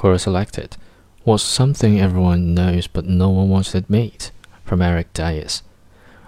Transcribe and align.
Quora 0.00 0.18
selected 0.18 0.78
was 1.26 1.42
something 1.42 2.00
everyone 2.00 2.54
knows 2.54 2.86
but 2.86 3.04
no 3.04 3.28
one 3.28 3.50
wants 3.50 3.72
to 3.72 3.78
admit. 3.78 4.30
From 4.64 4.80
Eric 4.80 5.12
Dias. 5.12 5.62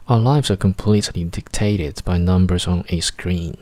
Our 0.08 0.18
lives 0.18 0.50
are 0.50 0.56
completely 0.56 1.24
dictated 1.24 2.02
by 2.04 2.18
numbers 2.18 2.66
on 2.66 2.84
a 2.90 3.00
screen. 3.00 3.56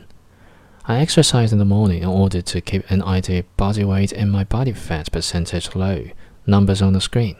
I 0.83 0.97
exercise 0.99 1.53
in 1.53 1.59
the 1.59 1.65
morning 1.65 2.03
in 2.03 2.09
order 2.09 2.41
to 2.41 2.59
keep 2.59 2.91
an 2.91 3.01
ideal 3.03 3.43
body 3.55 3.85
weight 3.85 4.11
and 4.11 4.29
my 4.29 4.43
body 4.43 4.73
fat 4.73 5.09
percentage 5.13 5.75
low. 5.75 6.07
Numbers 6.45 6.81
on 6.81 6.91
the 6.91 6.99
screen. 6.99 7.37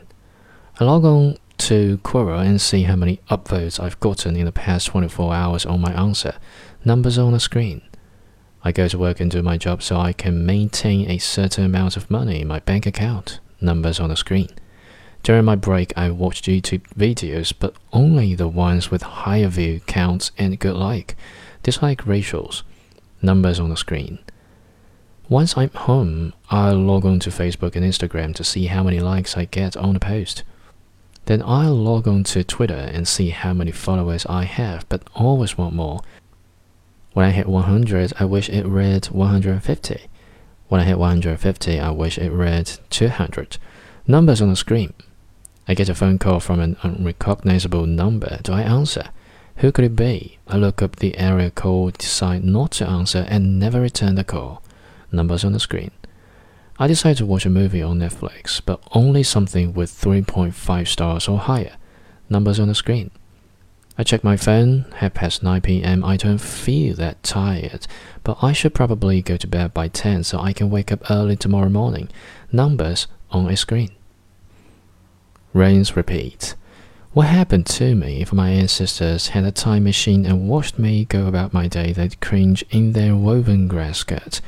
I 0.79 0.85
log 0.85 1.03
on 1.03 1.35
to 1.57 1.97
Quora 2.05 2.45
and 2.45 2.61
see 2.61 2.83
how 2.83 2.95
many 2.95 3.19
upvotes 3.29 3.81
I've 3.81 3.99
gotten 3.99 4.37
in 4.37 4.45
the 4.45 4.53
past 4.53 4.87
24 4.87 5.33
hours 5.33 5.65
on 5.65 5.81
my 5.81 5.91
answer. 5.91 6.35
Numbers 6.85 7.17
on 7.17 7.33
the 7.33 7.39
screen. 7.41 7.81
I 8.63 8.71
go 8.71 8.87
to 8.87 8.97
work 8.97 9.19
and 9.19 9.31
do 9.31 9.41
my 9.41 9.57
job 9.57 9.81
so 9.81 9.97
I 9.97 10.13
can 10.13 10.45
maintain 10.45 11.09
a 11.09 11.17
certain 11.17 11.65
amount 11.65 11.97
of 11.97 12.11
money 12.11 12.41
in 12.41 12.47
my 12.47 12.59
bank 12.59 12.85
account. 12.85 13.39
Numbers 13.59 13.99
on 13.99 14.09
the 14.09 14.15
screen. 14.15 14.49
During 15.23 15.45
my 15.45 15.55
break, 15.55 15.93
I 15.95 16.09
watch 16.09 16.41
YouTube 16.43 16.83
videos, 16.97 17.53
but 17.57 17.75
only 17.93 18.33
the 18.33 18.47
ones 18.47 18.89
with 18.89 19.03
higher 19.03 19.47
view 19.47 19.79
counts 19.81 20.31
and 20.37 20.59
good 20.59 20.75
like. 20.75 21.15
Dislike 21.63 22.05
ratios. 22.07 22.63
Numbers 23.21 23.59
on 23.59 23.69
the 23.69 23.77
screen. 23.77 24.19
Once 25.29 25.55
I'm 25.57 25.69
home, 25.69 26.33
I'll 26.49 26.75
log 26.75 27.05
on 27.05 27.19
to 27.19 27.29
Facebook 27.29 27.75
and 27.75 27.85
Instagram 27.85 28.35
to 28.35 28.43
see 28.43 28.65
how 28.65 28.83
many 28.83 28.99
likes 28.99 29.37
I 29.37 29.45
get 29.45 29.77
on 29.77 29.95
a 29.95 29.99
post. 29.99 30.43
Then 31.25 31.43
I'll 31.43 31.75
log 31.75 32.07
on 32.07 32.23
to 32.25 32.43
Twitter 32.43 32.73
and 32.73 33.07
see 33.07 33.29
how 33.29 33.53
many 33.53 33.71
followers 33.71 34.25
I 34.25 34.43
have, 34.43 34.89
but 34.89 35.03
always 35.13 35.57
want 35.57 35.75
more. 35.75 36.01
When 37.13 37.25
I 37.25 37.31
hit 37.31 37.47
100, 37.47 38.13
I 38.19 38.25
wish 38.25 38.49
it 38.49 38.65
read 38.65 39.07
150. 39.07 40.07
When 40.69 40.79
I 40.79 40.85
hit 40.85 40.97
150, 40.97 41.79
I 41.79 41.89
wish 41.91 42.17
it 42.17 42.31
read 42.31 42.71
200. 42.89 43.57
Numbers 44.07 44.41
on 44.41 44.49
the 44.49 44.55
screen. 44.55 44.93
I 45.67 45.73
get 45.73 45.89
a 45.89 45.95
phone 45.95 46.19
call 46.19 46.39
from 46.39 46.61
an 46.61 46.77
unrecognizable 46.83 47.85
number. 47.85 48.39
Do 48.43 48.53
I 48.53 48.61
answer? 48.61 49.09
Who 49.57 49.73
could 49.73 49.85
it 49.85 49.95
be? 49.95 50.39
I 50.47 50.55
look 50.55 50.81
up 50.81 50.95
the 50.95 51.17
area 51.17 51.51
code, 51.51 51.97
decide 51.97 52.45
not 52.45 52.71
to 52.73 52.87
answer, 52.87 53.25
and 53.29 53.59
never 53.59 53.81
return 53.81 54.15
the 54.15 54.23
call. 54.23 54.63
Numbers 55.11 55.43
on 55.43 55.51
the 55.51 55.59
screen. 55.59 55.91
I 56.79 56.87
decide 56.87 57.17
to 57.17 57.25
watch 57.25 57.45
a 57.45 57.49
movie 57.49 57.83
on 57.83 57.99
Netflix, 57.99 58.61
but 58.65 58.81
only 58.93 59.21
something 59.21 59.73
with 59.73 59.91
3.5 59.91 60.87
stars 60.87 61.27
or 61.27 61.37
higher. 61.37 61.75
Numbers 62.29 62.59
on 62.59 62.69
the 62.69 62.75
screen. 62.75 63.11
I 63.97 64.03
check 64.03 64.23
my 64.23 64.37
phone, 64.37 64.85
half 64.95 65.13
past 65.13 65.43
9 65.43 65.61
pm. 65.61 66.03
I 66.03 66.17
don't 66.17 66.39
feel 66.39 66.95
that 66.95 67.21
tired, 67.23 67.87
but 68.23 68.37
I 68.41 68.53
should 68.53 68.73
probably 68.73 69.21
go 69.21 69.37
to 69.37 69.47
bed 69.47 69.73
by 69.73 69.89
10 69.89 70.23
so 70.23 70.39
I 70.39 70.53
can 70.53 70.69
wake 70.69 70.91
up 70.91 71.09
early 71.09 71.35
tomorrow 71.35 71.69
morning. 71.69 72.09
Numbers 72.51 73.07
on 73.31 73.49
a 73.49 73.57
screen. 73.57 73.89
Rinse 75.53 75.95
repeat. 75.95 76.55
What 77.13 77.27
happened 77.27 77.65
to 77.67 77.93
me 77.93 78.21
if 78.21 78.31
my 78.31 78.51
ancestors 78.51 79.29
had 79.29 79.43
a 79.43 79.51
time 79.51 79.83
machine 79.83 80.25
and 80.25 80.47
watched 80.47 80.79
me 80.79 81.03
go 81.03 81.27
about 81.27 81.51
my 81.51 81.67
day? 81.67 81.91
They'd 81.91 82.21
cringe 82.21 82.63
in 82.69 82.93
their 82.93 83.17
woven 83.17 83.67
grass 83.67 83.97
skirt. 83.97 84.39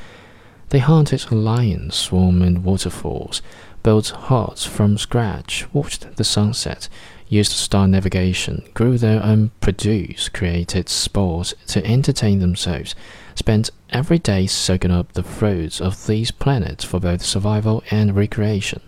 They 0.70 0.78
hunted 0.78 1.30
lions, 1.30 1.94
swarmed 1.94 2.42
in 2.42 2.62
waterfalls, 2.62 3.42
built 3.82 4.08
huts 4.08 4.64
from 4.64 4.96
scratch, 4.96 5.66
watched 5.74 6.16
the 6.16 6.24
sunset, 6.24 6.88
used 7.34 7.52
star 7.52 7.88
navigation, 7.88 8.62
grew 8.74 8.96
their 8.96 9.22
own 9.22 9.50
produce, 9.60 10.28
created 10.28 10.88
sports 10.88 11.52
to 11.66 11.84
entertain 11.84 12.38
themselves, 12.38 12.94
spent 13.34 13.70
every 13.90 14.18
day 14.18 14.46
soaking 14.46 14.92
up 14.92 15.12
the 15.12 15.22
fruits 15.22 15.80
of 15.80 16.06
these 16.06 16.30
planets 16.30 16.84
for 16.84 17.00
both 17.00 17.22
survival 17.22 17.82
and 17.90 18.14
recreation. 18.14 18.80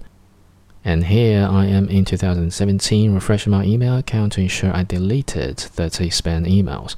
And 0.85 1.07
here 1.07 1.49
I 1.51 1.67
am 1.67 1.89
in 1.89 2.05
2017 2.05 3.13
refreshing 3.13 3.51
my 3.51 3.65
email 3.65 3.97
account 3.97 4.35
to 4.35 4.41
ensure 4.41 4.75
I 4.75 4.85
deleted 4.85 5.59
30 5.59 6.11
spam 6.11 6.47
emails. 6.47 6.95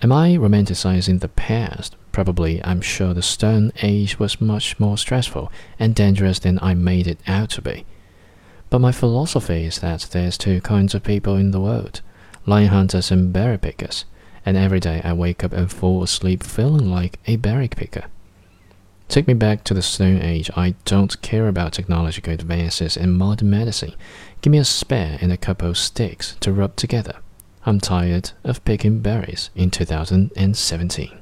Am 0.00 0.10
I 0.10 0.30
romanticizing 0.30 1.20
the 1.20 1.28
past? 1.28 1.96
Probably, 2.12 2.64
I'm 2.64 2.80
sure 2.80 3.12
the 3.12 3.20
Stone 3.20 3.72
Age 3.82 4.18
was 4.18 4.40
much 4.40 4.80
more 4.80 4.96
stressful 4.96 5.52
and 5.78 5.94
dangerous 5.94 6.38
than 6.38 6.58
I 6.62 6.72
made 6.72 7.06
it 7.06 7.18
out 7.26 7.50
to 7.50 7.62
be. 7.62 7.84
But 8.68 8.80
my 8.80 8.92
philosophy 8.92 9.64
is 9.64 9.78
that 9.78 10.08
there's 10.10 10.36
two 10.36 10.60
kinds 10.60 10.94
of 10.94 11.04
people 11.04 11.36
in 11.36 11.50
the 11.52 11.60
world 11.60 12.00
lion 12.46 12.68
hunters 12.68 13.10
and 13.10 13.32
berry 13.32 13.58
pickers, 13.58 14.04
and 14.44 14.56
every 14.56 14.80
day 14.80 15.00
I 15.02 15.12
wake 15.12 15.42
up 15.42 15.52
and 15.52 15.70
fall 15.70 16.02
asleep 16.02 16.42
feeling 16.42 16.90
like 16.90 17.18
a 17.26 17.36
berry 17.36 17.68
picker. 17.68 18.04
Take 19.08 19.28
me 19.28 19.34
back 19.34 19.62
to 19.64 19.74
the 19.74 19.82
Stone 19.82 20.20
Age. 20.22 20.50
I 20.56 20.74
don't 20.84 21.20
care 21.22 21.46
about 21.46 21.74
technological 21.74 22.32
advances 22.32 22.96
in 22.96 23.12
modern 23.12 23.50
medicine. 23.50 23.94
Give 24.42 24.50
me 24.50 24.58
a 24.58 24.64
spear 24.64 25.18
and 25.20 25.32
a 25.32 25.36
couple 25.36 25.68
of 25.68 25.78
sticks 25.78 26.36
to 26.40 26.52
rub 26.52 26.74
together. 26.76 27.16
I'm 27.64 27.80
tired 27.80 28.32
of 28.44 28.64
picking 28.64 29.00
berries 29.00 29.50
in 29.54 29.70
2017. 29.70 31.18